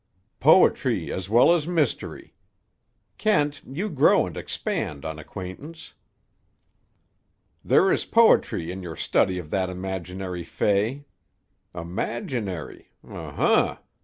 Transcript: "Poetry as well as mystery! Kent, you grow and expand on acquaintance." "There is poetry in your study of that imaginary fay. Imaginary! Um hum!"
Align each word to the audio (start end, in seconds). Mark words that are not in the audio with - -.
"Poetry 0.39 1.13
as 1.13 1.29
well 1.29 1.53
as 1.53 1.67
mystery! 1.67 2.33
Kent, 3.19 3.61
you 3.67 3.87
grow 3.87 4.25
and 4.25 4.35
expand 4.35 5.05
on 5.05 5.19
acquaintance." 5.19 5.93
"There 7.63 7.91
is 7.91 8.03
poetry 8.03 8.71
in 8.71 8.81
your 8.81 8.95
study 8.95 9.37
of 9.37 9.51
that 9.51 9.69
imaginary 9.69 10.43
fay. 10.43 11.05
Imaginary! 11.75 12.89
Um 13.03 13.33
hum!" 13.35 13.77